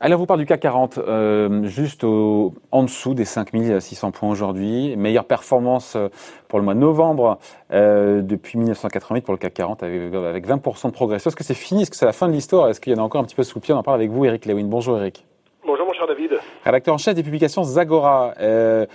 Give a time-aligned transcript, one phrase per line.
[0.00, 4.96] Allez, on vous parle du CAC 40, euh, juste en dessous des 5600 points aujourd'hui.
[4.96, 6.08] Meilleure performance euh,
[6.48, 7.38] pour le mois de novembre
[7.72, 11.28] euh, depuis 1988 pour le CAC 40 avec, avec 20% de progression.
[11.28, 11.82] Est-ce que c'est fini?
[11.82, 12.68] Est-ce que c'est la fin de l'histoire?
[12.68, 13.74] Est-ce qu'il y en a encore un petit peu sous pied?
[13.74, 14.66] On en parle avec vous, Eric Lewin.
[14.66, 15.24] Bonjour, Eric.
[15.64, 16.32] Bonjour, mon cher David.
[16.64, 18.34] Rédacteur en chef des publications Zagora.
[18.40, 18.86] Euh,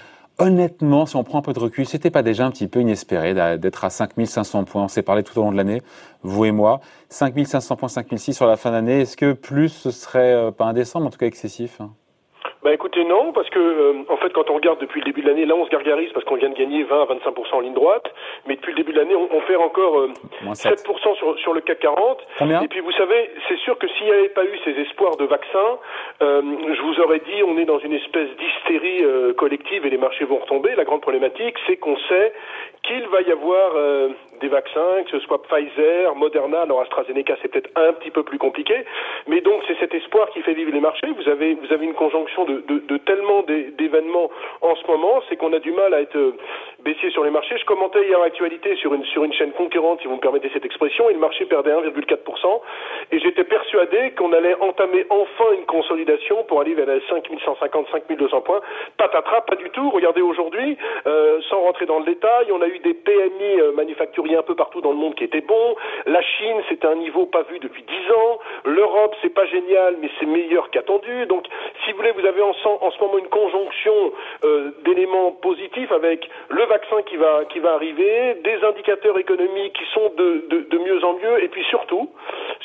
[0.42, 3.34] honnêtement, si on prend un peu de recul, c'était pas déjà un petit peu inespéré
[3.58, 5.82] d'être à 5500 points On s'est parlé tout au long de l'année,
[6.24, 6.82] vous et moi.
[7.10, 9.02] 5500 points, 5006 sur la fin d'année.
[9.02, 11.94] Est-ce que plus ce serait euh, pas indécent, mais en tout cas excessif hein?
[12.64, 15.28] Bah écoutez non parce que euh, en fait quand on regarde depuis le début de
[15.28, 17.74] l'année là on se gargarise parce qu'on vient de gagner 20 à 25 en ligne
[17.74, 18.06] droite.
[18.46, 20.14] Mais depuis le début de l'année on, on, fait encore euh,
[20.54, 22.62] 7%, sur, sur le CAC 40 Combien?
[22.62, 25.26] Et puis vous savez c'est sûr que s'il n'y avait pas eu ces espoirs de
[25.26, 25.80] vaccin
[26.22, 26.42] euh,
[26.76, 30.26] je vous aurais dit on est dans une espèce d'hystérie euh, collective et les marchés
[30.26, 30.76] vont retomber.
[30.76, 32.34] La grande problématique c'est qu'on sait
[32.84, 34.10] qu'il va y avoir euh,
[34.40, 38.38] des vaccins, que ce soit Pfizer, Moderna, alors AstraZeneca c'est peut-être un petit peu plus
[38.38, 38.86] compliqué,
[39.28, 41.08] mais donc c'est cet espoir qui fait vivre les marchés.
[41.16, 44.30] Vous avez vous avez une conjonction de, de, tellement d'événements
[44.62, 46.36] en ce moment, c'est qu'on a du mal à être euh,
[46.84, 47.58] baissier sur les marchés.
[47.58, 50.66] Je commentais hier l'actualité sur une sur une chaîne concurrente, si vous me permettez cette
[50.66, 52.62] expression, et le marché perdait 1,4%,
[53.12, 58.42] et j'étais persuadé qu'on allait entamer enfin une consolidation pour aller vers les 5150, 5200
[58.42, 58.62] points.
[58.98, 59.90] Patatras, pas du tout.
[59.90, 64.38] Regardez aujourd'hui, euh, sans rentrer dans le détail, on a eu des PMI euh, manufacturiers
[64.38, 65.76] un peu partout dans le monde qui était bon.
[66.06, 68.40] La Chine, c'est un niveau pas vu depuis dix ans.
[68.66, 71.26] L'Europe, c'est pas génial, mais c'est meilleur qu'attendu.
[71.28, 71.46] Donc,
[71.84, 72.54] si vous voulez, vous avez en,
[72.92, 74.12] ce moment une conjonction
[74.44, 80.78] euh, d'éléments positifs avec le vaccin qui va arriver, des indicateurs économiques qui sont de
[80.78, 82.10] mieux en mieux, et puis surtout,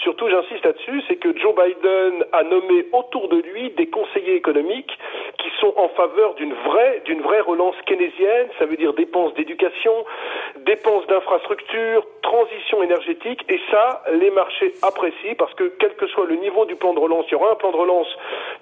[0.03, 4.97] surtout, j'insiste là-dessus, c'est que Joe Biden a nommé autour de lui des conseillers économiques
[5.39, 8.49] qui sont en faveur d'une vraie d'une vraie relance keynésienne.
[8.59, 9.93] Ça veut dire dépenses d'éducation,
[10.65, 16.37] dépenses d'infrastructures transition énergétique, et ça, les marchés apprécient parce que quel que soit le
[16.37, 18.07] niveau du plan de relance, il y aura un plan de relance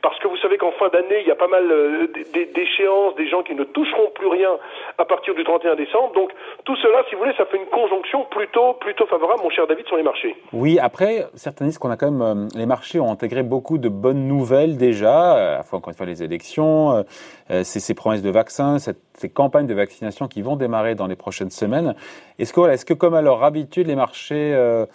[0.03, 2.07] parce que vous savez qu'en fin d'année, il y a pas mal euh,
[2.55, 4.51] d'échéances, des gens qui ne toucheront plus rien
[4.99, 6.13] à partir du 31 décembre.
[6.15, 6.31] Donc
[6.65, 9.87] tout cela, si vous voulez, ça fait une conjonction plutôt plutôt favorable, mon cher David,
[9.87, 10.37] sur les marchés.
[10.53, 13.89] Oui, après, certains disent qu'on a quand même, euh, les marchés ont intégré beaucoup de
[13.89, 17.05] bonnes nouvelles déjà, euh, à la fois encore une fois les élections,
[17.63, 18.79] ces, promesses de vaccins,
[19.19, 21.95] ces campagnes de vaccination qui vont démarrer dans les prochaines semaines.
[22.39, 24.87] Est-ce que, est-ce que comme à leur habitude, les marchés euh,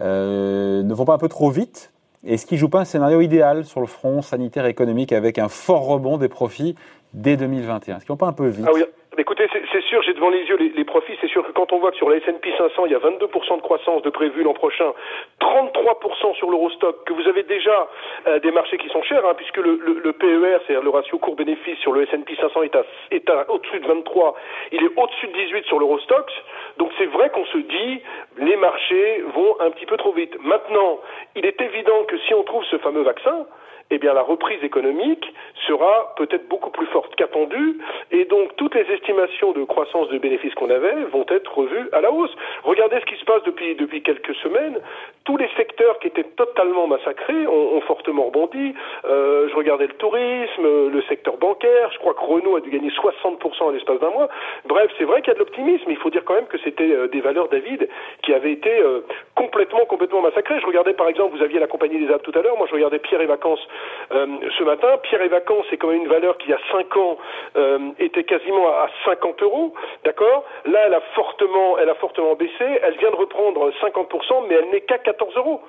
[0.00, 1.92] euh, ne vont pas un peu trop vite?
[2.26, 5.48] Est-ce qu'ils jouent pas un scénario idéal sur le front sanitaire et économique avec un
[5.48, 6.74] fort rebond des profits
[7.12, 8.66] dès 2021 Est-ce qu'ils vont pas un peu vite?
[8.66, 8.72] Ah.
[9.16, 11.16] Écoutez, c'est sûr, j'ai devant les yeux les, profits.
[11.20, 13.56] C'est sûr que quand on voit que sur la S&P 500, il y a 22%
[13.56, 14.92] de croissance de prévu l'an prochain,
[15.40, 17.88] 33% sur l'Eurostock, que vous avez déjà
[18.26, 21.18] euh, des marchés qui sont chers, hein, puisque le, le, le PER, c'est-à-dire le ratio
[21.18, 24.34] court-bénéfice sur le S&P 500 est, à, est au-dessus de 23,
[24.72, 26.30] il est au-dessus de 18 sur l'Eurostock.
[26.78, 28.00] Donc c'est vrai qu'on se dit,
[28.38, 30.36] les marchés vont un petit peu trop vite.
[30.42, 30.98] Maintenant,
[31.36, 33.46] il est évident que si on trouve ce fameux vaccin,
[33.90, 35.32] eh bien la reprise économique
[35.66, 37.78] sera peut-être beaucoup plus forte qu'attendue
[38.10, 42.00] et donc toutes les estimations de croissance de bénéfices qu'on avait vont être revues à
[42.00, 42.34] la hausse.
[42.62, 44.78] Regardez ce qui se passe depuis, depuis quelques semaines.
[45.24, 48.74] Tous les secteurs qui étaient totalement massacrés ont, ont fortement rebondi.
[49.04, 51.90] Euh, je regardais le tourisme, le secteur bancaire.
[51.92, 54.28] Je crois que Renault a dû gagner 60% à l'espace d'un mois.
[54.66, 55.90] Bref, c'est vrai qu'il y a de l'optimisme.
[55.90, 57.88] Il faut dire quand même que c'était euh, des valeurs, David,
[58.22, 59.00] qui avaient été euh,
[59.34, 60.60] complètement, complètement massacrées.
[60.60, 62.56] Je regardais par exemple, vous aviez la compagnie des Alpes tout à l'heure.
[62.56, 63.66] Moi, je regardais Pierre et Vacances
[64.12, 64.26] euh,
[64.58, 64.96] ce matin.
[65.02, 67.18] Pierre et Vacances, c'est quand même une valeur qui, il y a 5 ans,
[67.56, 69.74] euh, était quasiment à 50 euros.
[70.04, 70.44] D'accord?
[70.66, 72.64] Là, elle a fortement, elle a fortement baissé.
[72.82, 75.60] Elle vient de reprendre 50%, mais elle n'est qu'à 14 euros.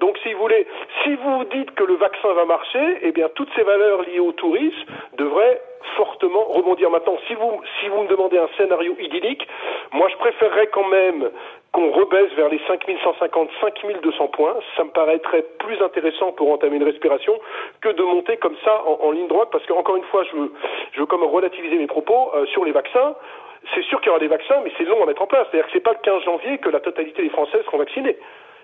[0.00, 0.66] Donc, si vous voulez,
[1.02, 4.32] si vous dites que le vaccin va marcher, eh bien, toutes ces valeurs liées au
[4.32, 4.84] tourisme
[5.16, 5.60] devraient
[5.96, 6.90] fortement rebondir.
[6.90, 9.46] Maintenant, si vous, si vous me demandez un scénario idyllique,
[9.92, 11.30] moi je préférerais quand même
[11.72, 14.54] qu'on rebaisse vers les 5150, 5200 points.
[14.76, 17.38] Ça me paraîtrait plus intéressant pour entamer une respiration
[17.80, 20.52] que de monter comme ça en, ligne droite, parce qu'encore une fois, je veux,
[20.92, 23.14] je veux comme relativiser mes propos euh, sur les vaccins.
[23.74, 25.46] C'est sûr qu'il y aura des vaccins, mais c'est long à mettre en place.
[25.50, 28.16] C'est-à-dire que c'est pas le 15 janvier que la totalité des Français seront vaccinés.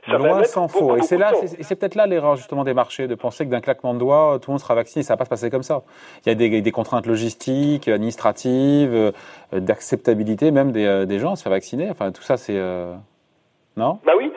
[0.07, 0.97] Ça Loin s'en faut.
[0.97, 3.93] Et c'est là, c'est peut-être là l'erreur justement des marchés de penser que d'un claquement
[3.95, 5.03] de doigts, tout le monde sera vacciné.
[5.03, 5.83] Ça va pas se passer comme ça.
[6.25, 9.13] Il y a des, des contraintes logistiques, administratives, euh,
[9.53, 11.91] d'acceptabilité même des, euh, des, gens à se faire vacciner.
[11.91, 12.95] Enfin, tout ça, c'est euh...
[13.77, 13.99] non?
[14.05, 14.33] Bah oui.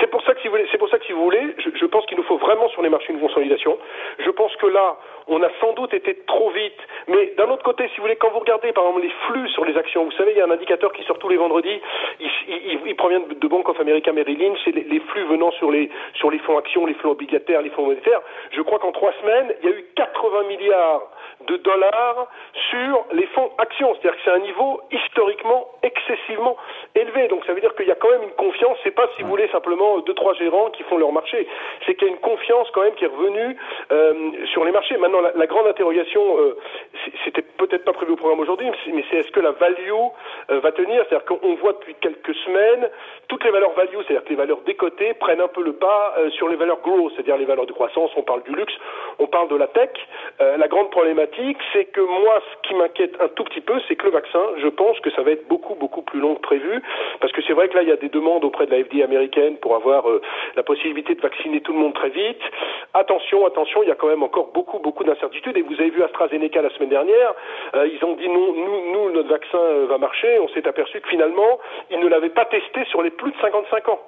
[0.00, 1.70] C'est pour ça que si vous voulez, c'est pour ça que si vous voulez, je,
[1.78, 3.78] je pense qu'il nous faut vraiment sur les marchés une consolidation.
[4.18, 4.96] Je pense que là,
[5.28, 6.78] on a sans doute été trop vite.
[7.08, 9.64] Mais d'un autre côté, si vous voulez, quand vous regardez par exemple les flux sur
[9.64, 11.80] les actions, vous savez, il y a un indicateur qui sort tous les vendredis,
[12.20, 15.70] il, provient de, de Bank of America Merrill Lynch, c'est les, les, flux venant sur
[15.70, 18.20] les, sur les fonds actions, les fonds obligataires, les fonds monétaires.
[18.52, 21.02] Je crois qu'en trois semaines, il y a eu 80 milliards
[21.46, 22.28] de dollars
[22.74, 23.94] sur les fonds actions.
[23.94, 26.56] C'est-à-dire que c'est un niveau historiquement excessivement
[26.94, 27.28] élevé.
[27.28, 28.76] Donc ça veut dire qu'il y a quand même une confiance.
[28.82, 31.46] C'est pas, si vous voulez, simplement deux, trois gérants qui font leur marché.
[31.86, 33.56] C'est qu'il y a une confiance quand même qui est revenue
[33.92, 34.96] euh, sur les marchés.
[34.96, 36.56] Maintenant, la, grande interrogation, euh,
[37.24, 39.92] c'était peut-être pas prévu au programme aujourd'hui, mais c'est est-ce que la value
[40.50, 41.04] euh, va tenir?
[41.08, 42.90] C'est-à-dire qu'on voit depuis quelques semaines
[43.28, 46.30] toutes les valeurs value, c'est-à-dire que les valeurs décotées prennent un peu le pas euh,
[46.30, 48.10] sur les valeurs growth, c'est-à-dire les valeurs de croissance.
[48.16, 48.74] On parle du luxe,
[49.18, 49.90] on parle de la tech.
[50.40, 53.96] Euh, la grande problématique, c'est que moi, ce qui m'inquiète un tout petit peu, c'est
[53.96, 56.82] que le vaccin, je pense que ça va être beaucoup beaucoup plus long que prévu,
[57.20, 59.04] parce que c'est vrai que là, il y a des demandes auprès de la FDA
[59.04, 60.04] américaine pour avoir
[60.56, 62.40] la possibilité de vacciner tout le monde très vite.
[62.94, 65.56] Attention, attention, il y a quand même encore beaucoup beaucoup d'incertitudes.
[65.56, 67.34] Et vous avez vu AstraZeneca la semaine dernière,
[67.74, 69.58] ils ont dit non, nous, nous notre vaccin
[69.88, 70.38] va marcher.
[70.40, 71.58] On s'est aperçu que finalement,
[71.90, 74.00] ils ne l'avaient pas testé sur les plus de 55 ans.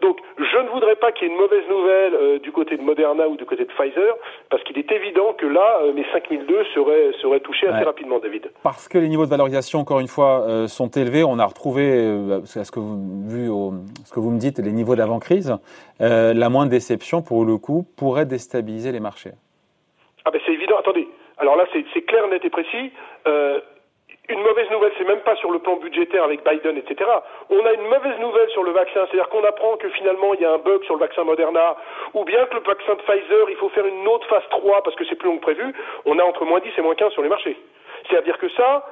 [0.00, 2.82] Donc, je ne voudrais pas qu'il y ait une mauvaise nouvelle euh, du côté de
[2.82, 4.16] Moderna ou du côté de Pfizer,
[4.48, 8.50] parce qu'il est évident que là, euh, mes 5002 seraient, seraient touchés assez rapidement, David.
[8.62, 11.24] Parce que les niveaux de valorisation, encore une fois, euh, sont élevés.
[11.24, 13.72] On a retrouvé, à ce que vous, vu au,
[14.04, 15.56] ce que vous me dites, les niveaux d'avant-crise.
[16.00, 19.32] la moindre déception, pour le coup, pourrait déstabiliser les marchés.
[20.24, 20.76] Ah ben c'est évident.
[20.78, 21.08] Attendez.
[21.38, 22.92] Alors là, c'est clair, net et précis
[24.30, 27.10] une mauvaise nouvelle, c'est même pas sur le plan budgétaire avec Biden, etc.
[27.50, 30.44] On a une mauvaise nouvelle sur le vaccin, c'est-à-dire qu'on apprend que finalement il y
[30.44, 31.76] a un bug sur le vaccin Moderna,
[32.14, 34.96] ou bien que le vaccin de Pfizer, il faut faire une autre phase 3 parce
[34.96, 35.74] que c'est plus long que prévu.
[36.06, 37.56] On a entre moins 10 et moins 15 sur les marchés.
[38.08, 38.86] C'est-à-dire que ça,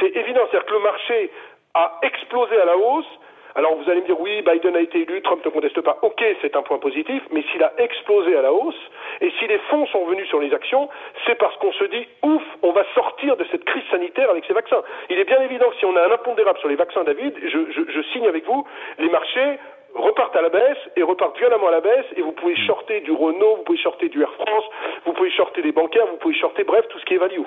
[0.00, 1.30] c'est évident, c'est-à-dire que le marché
[1.74, 3.08] a explosé à la hausse,
[3.54, 5.98] alors vous allez me dire oui, Biden a été élu, Trump ne conteste pas.
[6.02, 8.80] Ok, c'est un point positif, mais s'il a explosé à la hausse
[9.20, 10.88] et si les fonds sont venus sur les actions,
[11.26, 14.54] c'est parce qu'on se dit ouf, on va sortir de cette crise sanitaire avec ces
[14.54, 14.82] vaccins.
[15.10, 17.82] Il est bien évident que si on a un impondérable sur les vaccins, David, je,
[17.88, 18.66] je signe avec vous,
[18.98, 19.58] les marchés
[19.94, 23.12] repartent à la baisse et repartent violemment à la baisse et vous pouvez shorter du
[23.12, 24.64] Renault, vous pouvez shorter du Air France,
[25.04, 27.42] vous pouvez shorter des bancaires, vous pouvez shorter bref tout ce qui est value.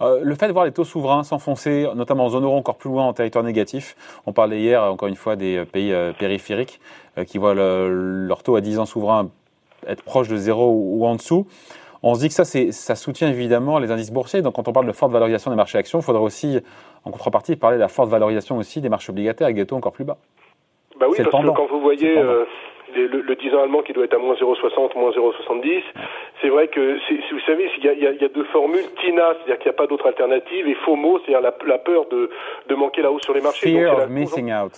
[0.00, 2.90] Euh, le fait de voir les taux souverains s'enfoncer, notamment en zone euro encore plus
[2.90, 3.96] loin en territoire négatif,
[4.26, 6.80] on parlait hier encore une fois des euh, pays euh, périphériques
[7.26, 9.30] qui voient leur taux à 10 ans souverain
[9.86, 11.46] être proche de zéro ou, en dessous.
[12.02, 14.42] On se dit que ça, ça soutient évidemment les indices boursiers.
[14.42, 16.58] Donc quand on parle de forte valorisation des marchés actions, il faudrait aussi,
[17.04, 19.92] en contrepartie, parler de la forte valorisation aussi des marchés obligataires avec des taux encore
[19.92, 20.16] plus bas.
[20.98, 22.16] Bah oui, parce que quand vous voyez
[22.94, 25.82] le, le, 10 ans allemand qui doit être à moins 0,60, moins 0,70.
[26.44, 26.98] C'est vrai que,
[27.32, 29.78] vous savez, il y, a, il y a deux formules, TINA, c'est-à-dire qu'il n'y a
[29.78, 32.28] pas d'autre alternative, et FOMO, c'est-à-dire la, la, peur de,
[32.68, 33.72] de manquer la hausse sur les marchés.
[33.72, 34.72] Fear of missing out.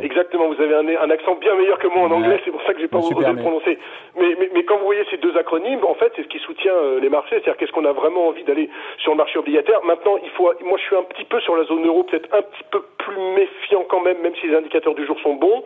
[0.00, 2.72] Exactement, vous avez un, un, accent bien meilleur que moi en anglais, c'est pour ça
[2.72, 3.78] que j'ai pas osé le prononcer.
[4.16, 6.72] Mais, mais, mais, quand vous voyez ces deux acronymes, en fait, c'est ce qui soutient
[6.72, 9.84] euh, les marchés, c'est-à-dire qu'est-ce qu'on a vraiment envie d'aller sur le marché obligataire.
[9.84, 12.42] Maintenant, il faut, moi, je suis un petit peu sur la zone euro, peut-être un
[12.42, 15.62] petit peu plus méfiant quand même, même si les indicateurs du jour sont bons.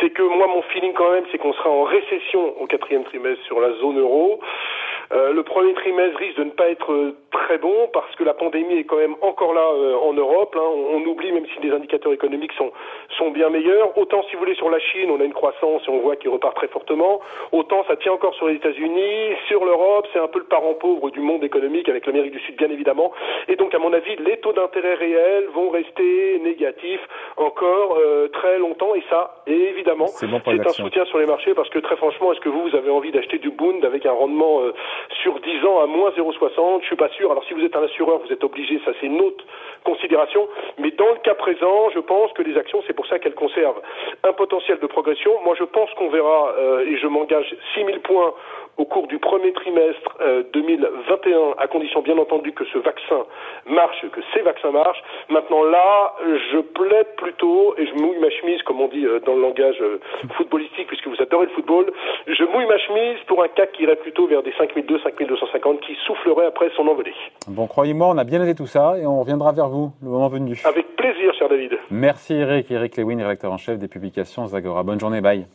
[0.00, 3.42] C'est que moi, mon feeling quand même, c'est qu'on sera en récession au quatrième trimestre
[3.46, 4.40] sur la zone euro.
[5.10, 8.34] Euh, le premier trimestre risque de ne pas être euh, très bon parce que la
[8.34, 10.54] pandémie est quand même encore là euh, en Europe.
[10.54, 10.68] Hein.
[10.92, 12.70] On, oublie, même si les indicateurs économiques sont,
[13.16, 13.96] sont bien meilleurs.
[13.96, 16.28] Autant, si vous voulez, sur la Chine, on a une croissance et on voit qu'il
[16.28, 17.20] repart très fortement.
[17.52, 19.34] Autant, ça tient encore sur les États-Unis.
[19.46, 22.56] Sur l'Europe, c'est un peu le parent pauvre du monde économique avec l'Amérique du Sud,
[22.56, 23.12] bien évidemment.
[23.48, 27.00] Et donc, à mon avis, les taux d'intérêt réels vont rester négatifs
[27.38, 27.98] encore
[28.32, 28.94] très longtemps.
[28.94, 32.48] Et ça, évidemment, c'est un soutien sur les marchés parce que très franchement, est-ce que
[32.50, 34.60] vous, vous avez envie d'acheter du Bund avec un rendement
[35.22, 37.30] sur 10 ans à moins 0,60, je suis pas sûr.
[37.30, 39.44] Alors si vous êtes un assureur, vous êtes obligé, ça c'est une autre
[39.84, 40.48] considération.
[40.78, 43.80] Mais dans le cas présent, je pense que les actions, c'est pour ça qu'elles conservent
[44.24, 45.32] un potentiel de progression.
[45.44, 48.34] Moi, je pense qu'on verra, euh, et je m'engage 6000 points
[48.76, 50.16] au cours du premier trimestre
[50.52, 53.26] 2021, euh, à condition bien entendu que ce vaccin
[53.66, 55.02] marche, que ces vaccins marchent.
[55.28, 56.14] Maintenant là,
[56.52, 59.82] je plaide plutôt, et je mouille ma chemise, comme on dit euh, dans le langage
[60.36, 61.92] footballistique, puisque vous adorez le football,
[62.28, 64.52] je mouille ma chemise pour un CAC qui irait plutôt vers des
[64.88, 67.14] 5002, 5250, qui soufflerait après son envolée.
[67.46, 70.28] Bon, croyez-moi, on a bien noté tout ça, et on reviendra vers vous le moment
[70.28, 70.60] venu.
[70.64, 71.72] Avec plaisir, cher David.
[71.90, 72.70] Merci Eric.
[72.70, 74.82] Eric Lewin, rédacteur en chef des publications Zagora.
[74.82, 75.46] Bonne journée, bye.